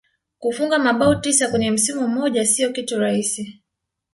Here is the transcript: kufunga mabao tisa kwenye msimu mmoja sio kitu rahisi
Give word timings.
kufunga 0.39 0.79
mabao 0.79 1.15
tisa 1.15 1.47
kwenye 1.51 1.71
msimu 1.71 2.07
mmoja 2.07 2.45
sio 2.45 2.71
kitu 2.71 2.99
rahisi 2.99 3.61